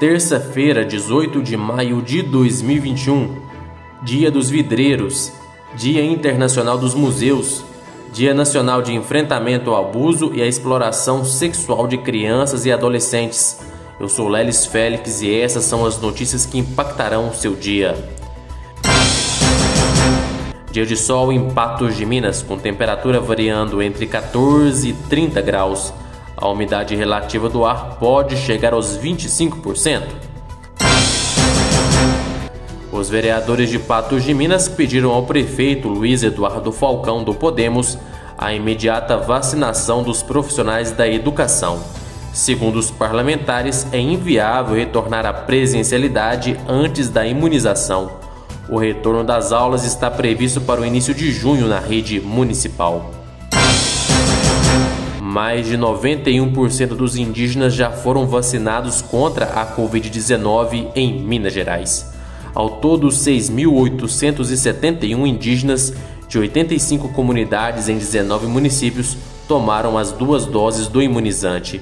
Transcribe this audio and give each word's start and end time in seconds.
terça-feira, 0.00 0.82
18 0.82 1.42
de 1.42 1.58
maio 1.58 2.00
de 2.00 2.22
2021, 2.22 3.36
Dia 4.02 4.30
dos 4.30 4.48
Vidreiros, 4.48 5.30
Dia 5.74 6.02
Internacional 6.02 6.78
dos 6.78 6.94
Museus, 6.94 7.62
Dia 8.10 8.32
Nacional 8.32 8.80
de 8.80 8.94
Enfrentamento 8.94 9.70
ao 9.70 9.84
Abuso 9.84 10.32
e 10.32 10.40
à 10.40 10.46
Exploração 10.46 11.22
Sexual 11.22 11.86
de 11.86 11.98
Crianças 11.98 12.64
e 12.64 12.72
Adolescentes. 12.72 13.60
Eu 14.00 14.08
sou 14.08 14.26
Lelis 14.26 14.64
Félix 14.64 15.20
e 15.20 15.38
essas 15.38 15.64
são 15.64 15.84
as 15.84 16.00
notícias 16.00 16.46
que 16.46 16.58
impactarão 16.58 17.28
o 17.28 17.34
seu 17.34 17.54
dia. 17.54 17.94
Dia 20.72 20.86
de 20.86 20.96
sol 20.96 21.30
em 21.30 21.50
Patos 21.50 21.94
de 21.94 22.06
Minas, 22.06 22.42
com 22.42 22.56
temperatura 22.56 23.20
variando 23.20 23.82
entre 23.82 24.06
14 24.06 24.88
e 24.88 24.92
30 24.94 25.42
graus. 25.42 25.92
A 26.40 26.48
umidade 26.48 26.96
relativa 26.96 27.50
do 27.50 27.66
ar 27.66 27.96
pode 27.98 28.34
chegar 28.34 28.72
aos 28.72 28.96
25%. 28.96 30.02
Os 32.90 33.10
vereadores 33.10 33.68
de 33.68 33.78
Patos 33.78 34.24
de 34.24 34.32
Minas 34.32 34.66
pediram 34.66 35.10
ao 35.10 35.24
prefeito 35.24 35.86
Luiz 35.86 36.22
Eduardo 36.22 36.72
Falcão 36.72 37.22
do 37.22 37.34
Podemos 37.34 37.98
a 38.38 38.54
imediata 38.54 39.18
vacinação 39.18 40.02
dos 40.02 40.22
profissionais 40.22 40.90
da 40.90 41.06
educação. 41.06 41.78
Segundo 42.32 42.78
os 42.78 42.90
parlamentares, 42.90 43.86
é 43.92 44.00
inviável 44.00 44.74
retornar 44.74 45.26
à 45.26 45.32
presencialidade 45.32 46.58
antes 46.66 47.10
da 47.10 47.26
imunização. 47.26 48.12
O 48.66 48.78
retorno 48.78 49.24
das 49.24 49.52
aulas 49.52 49.84
está 49.84 50.10
previsto 50.10 50.60
para 50.60 50.80
o 50.80 50.86
início 50.86 51.12
de 51.12 51.30
junho 51.30 51.68
na 51.68 51.78
rede 51.78 52.18
municipal. 52.18 53.19
Mais 55.30 55.64
de 55.64 55.78
91% 55.78 56.88
dos 56.88 57.14
indígenas 57.14 57.72
já 57.72 57.92
foram 57.92 58.26
vacinados 58.26 59.00
contra 59.00 59.44
a 59.44 59.76
Covid-19 59.76 60.88
em 60.96 61.22
Minas 61.22 61.52
Gerais. 61.52 62.12
Ao 62.52 62.68
todo, 62.68 63.06
6.871 63.06 65.28
indígenas 65.28 65.94
de 66.28 66.36
85 66.36 67.10
comunidades 67.10 67.88
em 67.88 67.96
19 67.96 68.48
municípios 68.48 69.16
tomaram 69.46 69.96
as 69.96 70.10
duas 70.10 70.46
doses 70.46 70.88
do 70.88 71.00
imunizante. 71.00 71.80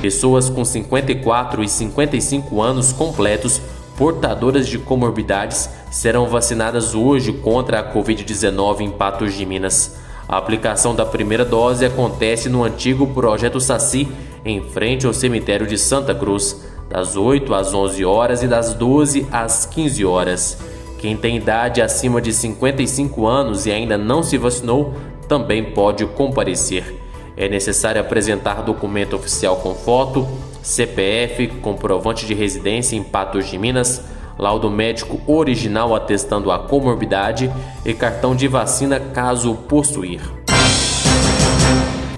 Pessoas 0.00 0.48
com 0.48 0.64
54 0.64 1.64
e 1.64 1.68
55 1.68 2.62
anos 2.62 2.92
completos, 2.92 3.60
portadoras 3.96 4.68
de 4.68 4.78
comorbidades, 4.78 5.68
serão 5.90 6.28
vacinadas 6.28 6.94
hoje 6.94 7.32
contra 7.32 7.80
a 7.80 7.92
Covid-19 7.92 8.82
em 8.82 8.92
Patos 8.92 9.34
de 9.34 9.44
Minas. 9.44 10.06
A 10.28 10.36
aplicação 10.36 10.94
da 10.94 11.06
primeira 11.06 11.44
dose 11.44 11.86
acontece 11.86 12.50
no 12.50 12.62
antigo 12.62 13.06
Projeto 13.06 13.58
Saci, 13.58 14.06
em 14.44 14.62
frente 14.62 15.06
ao 15.06 15.14
cemitério 15.14 15.66
de 15.66 15.78
Santa 15.78 16.14
Cruz 16.14 16.68
das 16.88 17.16
8 17.16 17.54
às 17.54 17.72
11 17.72 18.04
horas 18.04 18.42
e 18.42 18.46
das 18.46 18.74
12 18.74 19.26
às 19.32 19.64
15 19.64 20.04
horas. 20.04 20.58
Quem 20.98 21.16
tem 21.16 21.36
idade 21.36 21.80
acima 21.80 22.20
de 22.20 22.32
55 22.32 23.26
anos 23.26 23.64
e 23.64 23.70
ainda 23.70 23.96
não 23.96 24.22
se 24.22 24.36
vacinou 24.36 24.94
também 25.26 25.72
pode 25.72 26.04
comparecer. 26.04 26.94
É 27.34 27.48
necessário 27.48 28.00
apresentar 28.00 28.62
documento 28.62 29.14
oficial 29.14 29.56
com 29.56 29.74
foto, 29.74 30.28
CPF, 30.62 31.46
comprovante 31.62 32.26
de 32.26 32.34
residência 32.34 32.96
em 32.96 33.02
Patos 33.02 33.46
de 33.46 33.56
Minas, 33.56 34.02
laudo 34.38 34.70
médico 34.70 35.20
original 35.26 35.94
atestando 35.94 36.52
a 36.52 36.58
comorbidade 36.58 37.52
e 37.84 37.92
cartão 37.92 38.36
de 38.36 38.46
vacina 38.46 39.00
caso 39.00 39.54
possuir. 39.54 40.20